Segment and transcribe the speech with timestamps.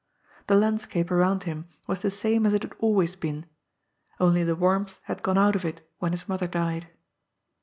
[0.47, 3.45] The landscape around him was the same as it had always been,
[4.19, 6.87] only the warmth had gone out of it when his mother died.